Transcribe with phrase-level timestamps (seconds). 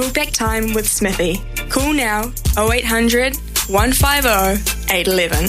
[0.00, 1.42] Talkback Time with Smithy.
[1.68, 3.36] Call now 0800
[3.68, 5.44] 150 811.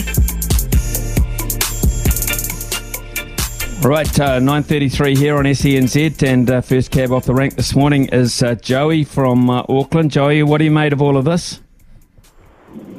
[3.81, 8.09] Right, uh, 9.33 here on SENZ, and uh, first cab off the rank this morning
[8.09, 10.11] is uh, Joey from uh, Auckland.
[10.11, 11.61] Joey, what are you made of all of this?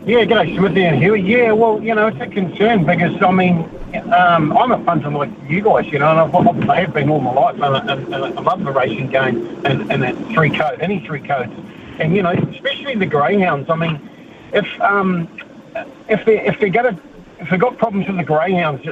[0.05, 1.21] Yeah, g'day, Smithy and Huey.
[1.21, 3.59] Yeah, well, you know, it's a concern because, I mean,
[4.13, 7.21] um, I'm a punter like you guys, you know, and I've, I have been all
[7.21, 10.81] my life, and, and, and I love the racing game and, and that three code,
[10.81, 11.53] any three codes.
[12.01, 14.11] And, you know, especially the greyhounds, I mean,
[14.53, 15.29] if um,
[16.09, 16.99] if they if they got a,
[17.39, 18.83] if they got problems with the greyhounds,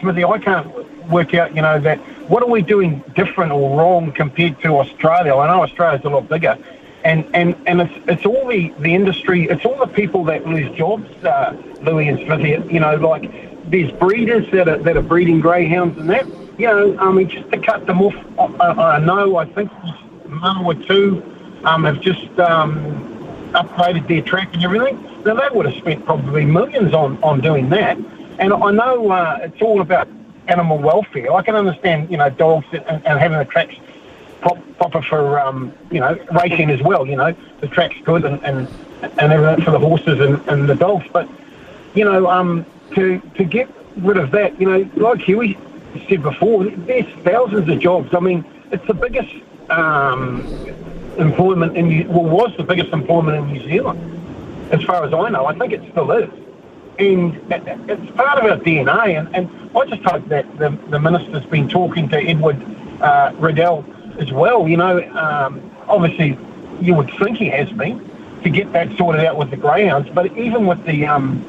[0.00, 1.98] Smithy, I can't work out, you know, that
[2.28, 5.34] what are we doing different or wrong compared to Australia?
[5.34, 6.56] I know Australia's a lot bigger,
[7.04, 10.70] and and and it's it's all the the industry, it's all the people that lose
[10.76, 12.72] jobs, uh, Louis and Smithy.
[12.72, 13.30] You know, like
[13.70, 16.26] there's breeders that are that are breeding greyhounds and that.
[16.58, 18.14] You know, I mean, just to cut them off.
[18.60, 21.22] I, I know, I think one or two
[21.64, 22.74] um, have just um,
[23.52, 25.02] upgraded their track and everything.
[25.24, 27.96] Now they would have spent probably millions on on doing that.
[28.38, 30.08] And I know uh, it's all about
[30.48, 31.32] animal welfare.
[31.32, 33.74] I can understand, you know, dogs and, and having the tracks
[34.42, 37.06] prop, proper for, um, you know, racing as well.
[37.06, 38.68] You know, the track's good and and,
[39.18, 41.06] and everything for the horses and, and the dogs.
[41.12, 41.28] But
[41.94, 45.56] you know, um, to to get rid of that, you know, like Huey
[46.08, 48.14] said before, there's thousands of jobs.
[48.14, 49.34] I mean, it's the biggest
[49.70, 50.42] um,
[51.18, 54.00] employment in New, well was the biggest employment in New Zealand,
[54.72, 55.46] as far as I know.
[55.46, 56.30] I think it still is
[56.98, 59.18] and it's part of our DNA.
[59.18, 62.60] And, and I just hope that the, the minister's been talking to Edward
[63.00, 63.84] uh, Riddell
[64.18, 64.68] as well.
[64.68, 66.38] You know, um, obviously,
[66.80, 68.08] you would think he has been
[68.42, 71.44] to get that sorted out with the greyhounds, but even with the um,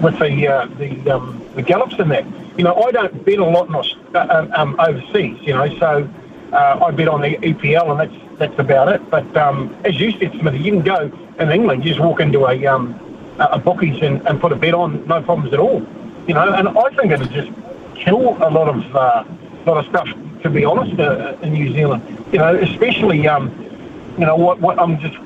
[0.00, 2.24] with the uh, the um, the gallops in that,
[2.56, 5.38] you know, I don't bet a lot in, uh, um, overseas.
[5.42, 6.08] You know, so
[6.52, 9.08] uh, I bet on the EPL, and that's that's about it.
[9.10, 12.46] But um, as you said, Smithy, you can go in England, you just walk into
[12.46, 12.98] a um,
[13.38, 15.86] a bookies and, and put a bet on, no problems at all.
[16.26, 17.50] You know, and I think it'd just
[17.96, 19.24] kill a lot of uh,
[19.66, 20.08] lot of stuff.
[20.42, 23.50] To be honest, uh, in New Zealand, you know, especially um,
[24.18, 25.16] you know what, what I'm just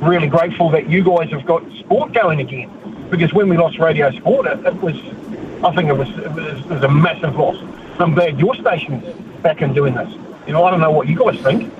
[0.00, 2.70] really grateful that you guys have got sport going again.
[3.10, 4.94] Because when we lost radio sport, it, it was,
[5.64, 7.56] I think it was, it was, it was a massive loss.
[7.98, 9.04] I'm glad your station's
[9.42, 10.10] back and doing this.
[10.46, 11.72] You know, I don't know what you guys think.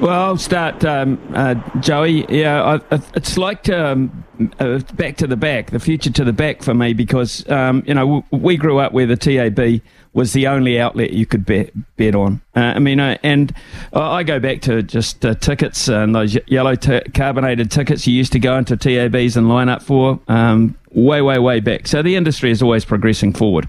[0.00, 2.24] Well, I'll start, um, uh, Joey.
[2.28, 4.24] Yeah, I, it's like um,
[4.60, 7.94] uh, back to the back, the future to the back for me, because um, you
[7.94, 9.82] know we grew up where the TAB
[10.12, 12.40] was the only outlet you could bet, bet on.
[12.54, 13.52] Uh, I mean, uh, and
[13.92, 18.32] I go back to just uh, tickets and those yellow t- carbonated tickets you used
[18.32, 21.88] to go into TABs and line up for, um, way, way, way back.
[21.88, 23.68] So the industry is always progressing forward.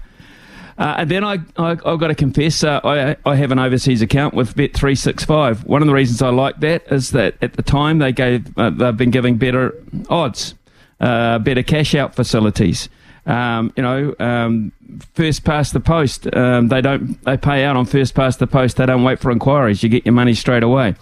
[0.80, 4.00] Uh, and then I, I, have got to confess, uh, I, I have an overseas
[4.00, 5.66] account with Bet365.
[5.66, 8.70] One of the reasons I like that is that at the time they gave, uh,
[8.70, 9.74] they've been giving better
[10.08, 10.54] odds,
[10.98, 12.88] uh, better cash out facilities.
[13.26, 14.72] Um, you know, um,
[15.12, 18.78] first past the post, um, they don't, they pay out on first past the post.
[18.78, 19.82] They don't wait for inquiries.
[19.82, 20.94] You get your money straight away.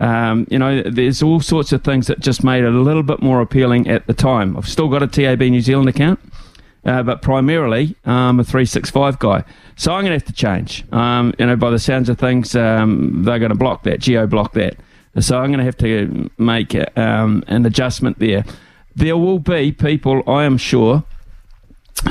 [0.00, 3.20] Um, you know, there's all sorts of things that just made it a little bit
[3.20, 4.56] more appealing at the time.
[4.56, 6.20] I've still got a TAB New Zealand account
[6.86, 9.44] uh, but primarily I'm a 365 guy.
[9.76, 10.84] So I'm going to have to change.
[10.92, 14.26] Um, you know, by the sounds of things, um, they're going to block that, geo
[14.26, 14.76] block that.
[15.20, 18.44] So I'm going to have to make um, an adjustment there.
[18.94, 21.04] There will be people, I am sure,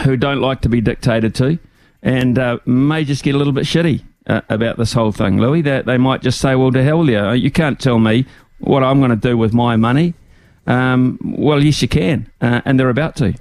[0.03, 1.58] who don't like to be dictated to
[2.06, 5.64] and uh, may just get a little bit shitty uh, about this whole thing, Louis.
[5.64, 8.25] That they might just say, well, to hell yeah, you can't tell me
[8.59, 10.14] what I'm going to do with my money.
[10.68, 13.34] Um, well, yes, you can, uh, and they're about to.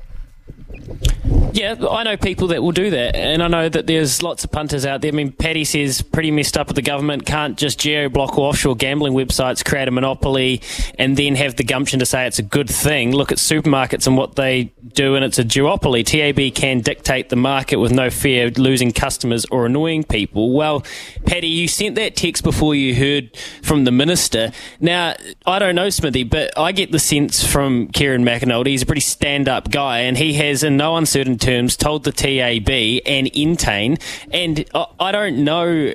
[1.54, 4.50] Yeah, I know people that will do that, and I know that there's lots of
[4.50, 5.12] punters out there.
[5.12, 8.74] I mean, Paddy says pretty messed up with the government can't just geo block offshore
[8.74, 10.62] gambling websites, create a monopoly,
[10.98, 13.12] and then have the gumption to say it's a good thing.
[13.12, 16.04] Look at supermarkets and what they do, and it's a duopoly.
[16.04, 20.52] TAB can dictate the market with no fear of losing customers or annoying people.
[20.52, 20.82] Well,
[21.24, 23.30] Paddy, you sent that text before you heard
[23.62, 24.50] from the minister.
[24.80, 25.14] Now,
[25.46, 29.02] I don't know Smithy, but I get the sense from Kieran McAnulty, he's a pretty
[29.02, 32.68] stand-up guy, and he has, in no uncertain terms told the TAB
[33.06, 33.98] and Entain,
[34.30, 34.64] and
[34.98, 35.92] I don't know.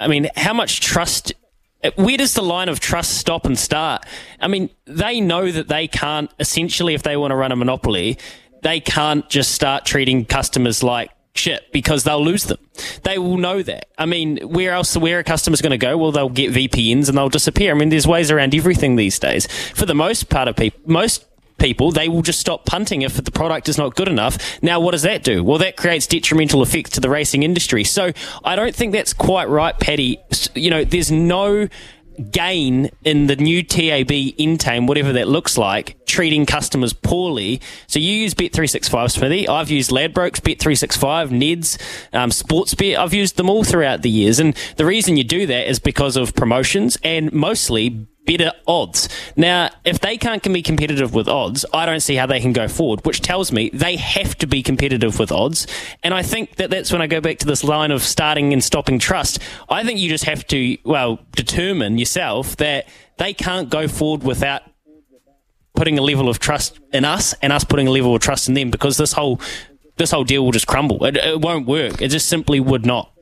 [0.00, 1.32] I mean, how much trust
[1.96, 4.06] where does the line of trust stop and start?
[4.40, 8.18] I mean, they know that they can't, essentially, if they want to run a monopoly,
[8.62, 12.58] they can't just start treating customers like shit because they'll lose them.
[13.02, 13.90] They will know that.
[13.98, 15.98] I mean, where else, where are customers going to go?
[15.98, 17.72] Well, they'll get VPNs and they'll disappear.
[17.72, 19.46] I mean, there's ways around everything these days.
[19.74, 21.26] For the most part of people, most
[21.58, 24.62] people, they will just stop punting if the product is not good enough.
[24.62, 25.42] Now, what does that do?
[25.42, 27.84] Well, that creates detrimental effects to the racing industry.
[27.84, 28.12] So
[28.44, 30.18] I don't think that's quite right, Paddy.
[30.54, 31.68] You know, there's no
[32.30, 37.60] gain in the new TAB Entain, whatever that looks like, treating customers poorly.
[37.86, 39.48] So you use Bet365, Smithy.
[39.48, 41.80] I've used Ladbrokes, Bet365, Neds,
[42.12, 42.96] um, Sportsbet.
[42.96, 44.38] I've used them all throughout the years.
[44.38, 49.08] And the reason you do that is because of promotions and mostly better odds.
[49.36, 52.68] Now, if they can't be competitive with odds, I don't see how they can go
[52.68, 55.66] forward, which tells me they have to be competitive with odds.
[56.02, 58.62] And I think that that's when I go back to this line of starting and
[58.62, 59.38] stopping trust.
[59.68, 62.88] I think you just have to, well, determine yourself that
[63.18, 64.62] they can't go forward without
[65.74, 68.54] putting a level of trust in us and us putting a level of trust in
[68.54, 69.40] them because this whole
[69.96, 71.04] this whole deal will just crumble.
[71.04, 72.02] It, it won't work.
[72.02, 73.13] It just simply would not.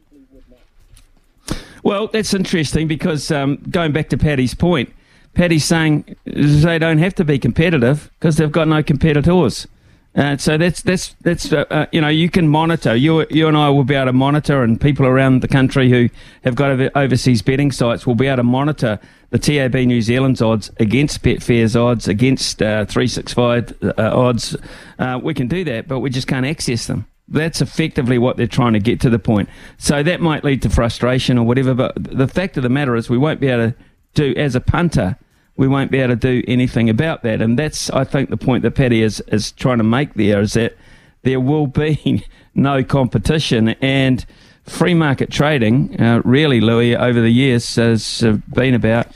[1.82, 4.92] Well, that's interesting because um, going back to Paddy's point,
[5.34, 9.66] Paddy's saying they don't have to be competitive because they've got no competitors.
[10.14, 13.56] Uh, so that's that's that's uh, uh, you know you can monitor you you and
[13.56, 16.10] I will be able to monitor and people around the country who
[16.44, 19.00] have got overseas betting sites will be able to monitor
[19.30, 24.54] the TAB New Zealand's odds against Betfair's odds against uh, 365 uh, odds.
[24.98, 27.06] Uh, we can do that, but we just can't access them.
[27.28, 29.48] That's effectively what they're trying to get to the point.
[29.78, 31.74] So that might lead to frustration or whatever.
[31.74, 33.76] But the fact of the matter is, we won't be able to
[34.14, 35.16] do as a punter
[35.56, 37.40] we won't be able to do anything about that.
[37.40, 40.54] And that's, I think, the point that Paddy is, is trying to make there is
[40.54, 40.76] that
[41.22, 42.24] there will be
[42.54, 44.24] no competition and
[44.64, 49.08] free market trading, uh, really, Louis, over the years has uh, been about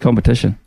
[0.00, 0.58] competition.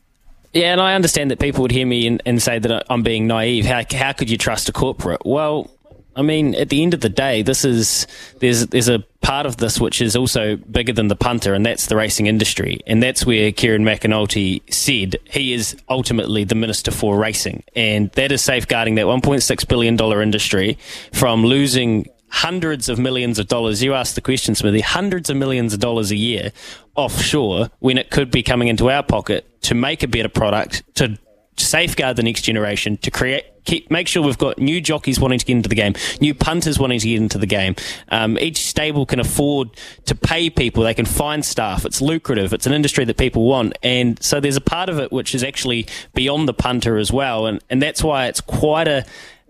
[0.53, 3.27] Yeah, and I understand that people would hear me and, and say that I'm being
[3.27, 3.65] naive.
[3.65, 5.25] How, how could you trust a corporate?
[5.25, 5.69] Well,
[6.15, 8.07] I mean, at the end of the day, this is
[8.39, 11.88] there's there's a part of this which is also bigger than the punter, and that's
[11.88, 17.17] the racing industry, and that's where Kieran McAnulty said he is ultimately the minister for
[17.17, 20.77] racing, and that is safeguarding that 1.6 billion dollar industry
[21.12, 23.83] from losing hundreds of millions of dollars.
[23.83, 26.51] You asked the question, Smithy, hundreds of millions of dollars a year
[26.95, 31.17] offshore when it could be coming into our pocket to make a better product to
[31.57, 35.45] safeguard the next generation to create keep make sure we've got new jockeys wanting to
[35.45, 37.75] get into the game, new punters wanting to get into the game.
[38.09, 39.69] Um, each stable can afford
[40.05, 41.85] to pay people; they can find staff.
[41.85, 42.53] It's lucrative.
[42.53, 45.43] It's an industry that people want, and so there's a part of it which is
[45.43, 49.05] actually beyond the punter as well, and and that's why it's quite a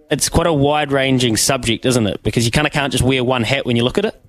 [0.09, 2.23] it's quite a wide ranging subject, isn't it?
[2.23, 4.24] Because you kind of can't just wear one hat when you look at it.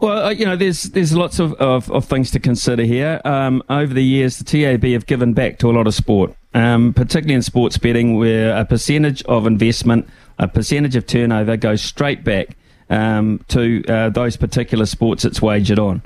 [0.00, 3.20] Well, uh, you know, there's there's lots of, of, of things to consider here.
[3.24, 6.94] Um, over the years, the TAB have given back to a lot of sport, um,
[6.94, 10.08] particularly in sports betting, where a percentage of investment,
[10.38, 12.56] a percentage of turnover goes straight back
[12.90, 16.02] um, to uh, those particular sports it's wagered on.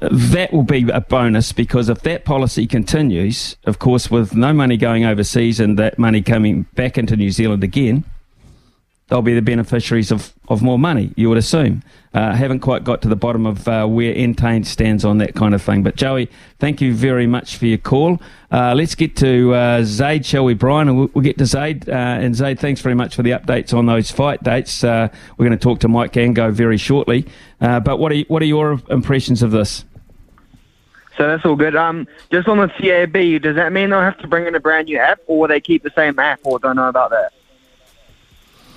[0.00, 4.76] That will be a bonus because if that policy continues, of course, with no money
[4.76, 8.04] going overseas and that money coming back into New Zealand again,
[9.10, 11.82] they'll be the beneficiaries of, of more money, you would assume.
[12.14, 15.54] Uh, haven't quite got to the bottom of uh, where Entain stands on that kind
[15.54, 15.82] of thing.
[15.82, 18.20] But Joey, thank you very much for your call.
[18.50, 20.88] Uh, let's get to uh, Zayde, shall we, Brian?
[20.88, 21.88] And we'll, we'll get to Zayde.
[21.88, 24.82] Uh, and Zayde, thanks very much for the updates on those fight dates.
[24.82, 27.26] Uh, we're going to talk to Mike Angove very shortly.
[27.58, 29.84] but what are, what are your impressions of this?
[31.16, 31.76] So that's all good.
[31.76, 34.86] Um, just on the TAB, does that mean they'll have to bring in a brand
[34.86, 37.32] new app, or will they keep the same app, or don't know about that?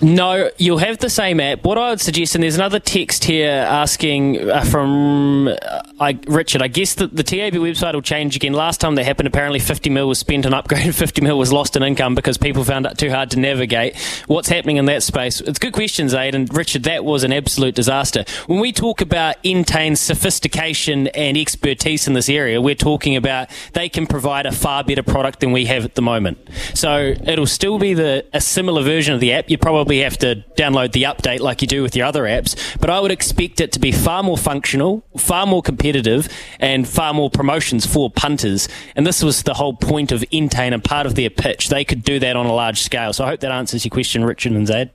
[0.02, 1.64] No, you'll have the same app.
[1.64, 6.62] What I would suggest, and there's another text here asking uh, from uh, I, Richard.
[6.62, 8.52] I guess that the TAB website will change again.
[8.52, 11.78] Last time that happened, apparently 50 mil was spent on upgrade, 50 mil was lost
[11.78, 13.96] in income because people found it too hard to navigate.
[14.28, 15.40] What's happening in that space?
[15.40, 16.36] It's good questions, Aid.
[16.36, 18.26] And Richard, that was an absolute disaster.
[18.48, 23.88] When we talk about Entain's sophistication and expertise in this area, we're talking about they
[23.88, 26.38] can provide a far better product than we have at the moment.
[26.74, 29.50] So it'll still be the a similar version of the app.
[29.50, 32.56] You probably probably have to download the update like you do with your other apps,
[32.80, 36.28] but I would expect it to be far more functional, far more competitive,
[36.60, 38.68] and far more promotions for punters.
[38.96, 41.70] And this was the whole point of Entain and part of their pitch.
[41.70, 43.14] They could do that on a large scale.
[43.14, 44.90] So I hope that answers your question, Richard and Zayde.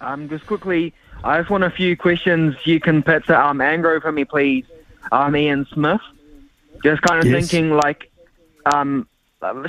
[0.00, 4.00] Um, just quickly, I just want a few questions you can put to um, Angro
[4.00, 4.64] for me, please.
[5.12, 6.00] Um, Ian Smith.
[6.82, 7.50] Just kind of yes.
[7.50, 8.10] thinking like,
[8.64, 9.06] um,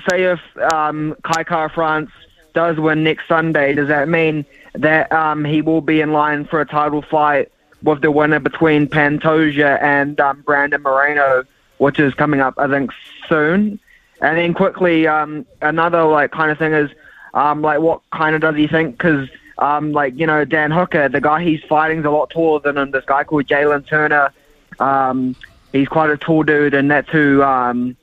[0.09, 0.39] say if
[0.73, 2.09] um, Kai Kara-France
[2.53, 6.61] does win next Sunday, does that mean that um, he will be in line for
[6.61, 7.51] a title fight
[7.83, 11.43] with the winner between Pantoja and um, Brandon Moreno,
[11.77, 12.91] which is coming up, I think,
[13.27, 13.79] soon?
[14.21, 16.91] And then quickly, um, another like kind of thing is,
[17.33, 18.97] um, like what kind of does he think?
[18.97, 19.27] Because
[19.57, 22.77] um, like you know, Dan Hooker, the guy he's fighting is a lot taller than
[22.77, 22.91] him.
[22.91, 24.31] This guy called Jalin Turner,
[24.79, 25.35] um,
[25.71, 27.95] he's quite a tall dude, and that's who um,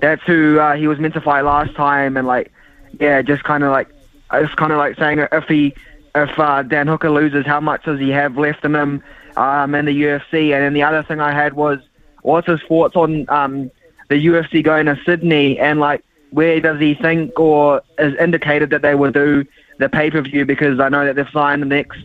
[0.00, 2.16] that's who uh, he was meant to fight last time.
[2.16, 2.52] And like
[2.98, 3.88] yeah, just kind of like
[4.32, 5.74] it's kind of like saying if he
[6.14, 9.02] if uh, Dan Hooker loses, how much does he have left in him
[9.36, 10.52] um, in the UFC?
[10.54, 11.78] And then the other thing I had was
[12.22, 13.70] what's his thoughts on um,
[14.08, 18.82] the UFC going to Sydney and like where does he think or is indicated that
[18.82, 19.44] they will do
[19.78, 21.98] the pay per view because I know that they've signed the next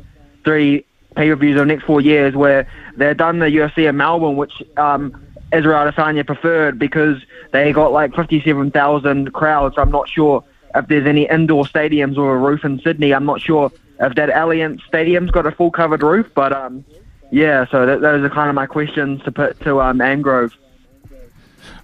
[0.44, 3.98] three pay per views over the next four years where they've done the UFC in
[3.98, 9.75] Melbourne, which um, Israel Adesanya preferred because they got like 57,000 crowds.
[9.77, 10.44] I'm not sure
[10.75, 13.13] if there's any indoor stadiums or a roof in Sydney.
[13.13, 16.84] I'm not sure if that Allianz Stadium's got a full covered roof, but um,
[17.32, 17.65] yeah.
[17.72, 20.53] So that, those are kind of my questions to put to um, Angrove.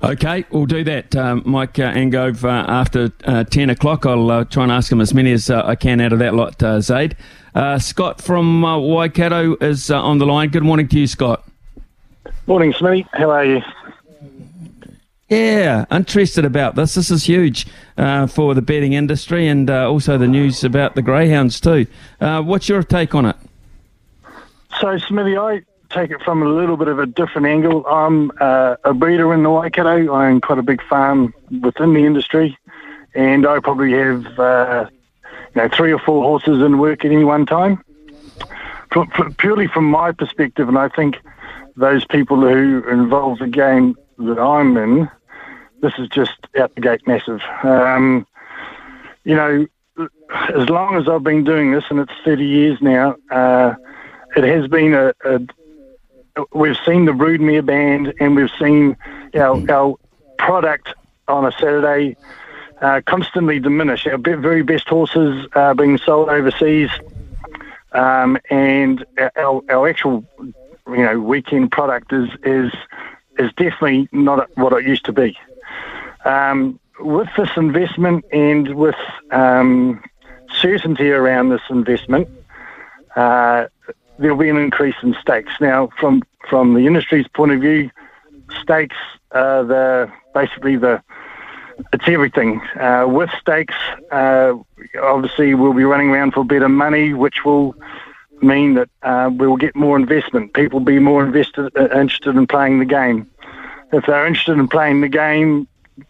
[0.03, 2.43] Okay, we'll do that, um, Mike uh, Angove.
[2.43, 5.63] Uh, after uh, 10 o'clock, I'll uh, try and ask him as many as uh,
[5.63, 7.13] I can out of that lot, uh, Zayde.
[7.53, 10.49] Uh, Scott from Waikato is on the line.
[10.49, 11.47] Good morning to you, Scott.
[12.47, 13.05] Morning, Smithy.
[13.13, 13.61] How are you?
[15.31, 16.95] Yeah, interested about this.
[16.95, 21.87] This is huge for the betting industry and also the news about the Greyhounds, too.
[22.19, 23.37] what's your take on it?
[24.81, 27.85] So, Smithy, I take it from a little bit of a different angle.
[27.85, 30.11] I'm uh, a breeder in the Waikato.
[30.11, 32.57] I own quite a big farm within the industry,
[33.13, 34.89] and I probably have uh,
[35.55, 37.83] you know three or four horses in work at any one time.
[38.91, 41.17] From, from, purely from my perspective, and I think
[41.77, 45.09] those people who involve the game that I'm in,
[45.81, 47.41] this is just out the gate massive.
[47.63, 48.25] Um,
[49.23, 49.67] you know,
[50.53, 53.75] as long as I've been doing this, and it's 30 years now, uh,
[54.35, 55.39] it has been a, a,
[56.53, 58.95] we've seen the broodmare band and we've seen
[59.35, 59.95] our, our
[60.37, 60.93] product
[61.27, 62.15] on a Saturday
[62.81, 64.07] uh, constantly diminish.
[64.07, 66.89] Our very best horses are being sold overseas,
[67.91, 72.71] um, and our, our actual you know weekend product is is
[73.37, 75.37] is definitely not what it used to be.
[76.25, 78.95] Um, with this investment and with
[79.31, 80.03] um,
[80.59, 82.29] certainty around this investment,
[83.15, 83.67] uh,
[84.19, 85.53] there'll be an increase in stakes.
[85.59, 87.89] Now, from from the industry's point of view,
[88.61, 88.97] stakes
[89.31, 91.01] are the basically the
[91.93, 92.61] it's everything.
[92.79, 93.75] Uh, with stakes,
[94.11, 94.53] uh,
[95.01, 97.75] obviously we'll be running around for better money, which will
[98.41, 100.53] mean that uh, we will get more investment.
[100.53, 103.29] People will be more invested, uh, interested in playing the game.
[103.91, 105.67] If they're interested in playing the game,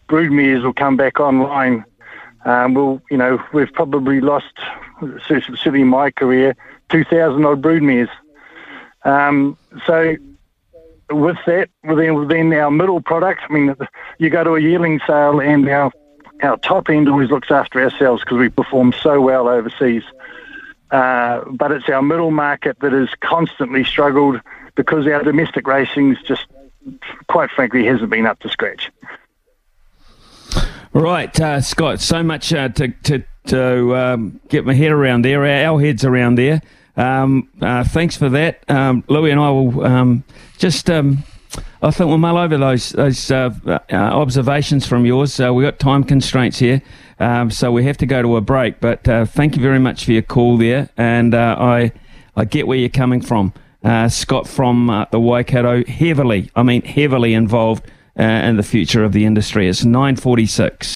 [0.08, 1.84] broodmares will come back online.
[2.44, 4.52] Um, we'll, you know, we've probably lost,
[5.26, 6.56] certainly in my career,
[6.90, 8.10] 2,000 odd broodmares.
[9.04, 10.16] Um, so
[11.10, 13.74] with that, within, within our middle product, I mean,
[14.18, 15.92] you go to a yearling sale and our,
[16.42, 20.04] our top end always looks after ourselves because we perform so well overseas.
[20.90, 24.40] Uh, but it's our middle market that has constantly struggled
[24.74, 26.46] because our domestic racing's just,
[27.28, 28.90] quite frankly, hasn't been up to scratch.
[30.92, 32.00] Right, uh, Scott.
[32.00, 35.44] So much uh, to to, to um, get my head around there.
[35.44, 36.60] Our heads around there.
[36.96, 40.24] Um, uh, thanks for that, um, Louis, and I will um,
[40.58, 40.90] just.
[40.90, 41.24] Um,
[41.82, 45.40] I think we'll mull over those those uh, uh, observations from yours.
[45.40, 46.80] Uh, we've got time constraints here,
[47.18, 48.80] um, so we have to go to a break.
[48.80, 51.92] But uh, thank you very much for your call there, and I
[52.36, 53.52] I get where you're coming from,
[53.84, 55.84] Uh, Scott from uh, the Waikato.
[55.84, 57.84] Heavily, I mean heavily involved
[58.18, 59.68] uh, in the future of the industry.
[59.68, 60.88] It's nine forty six.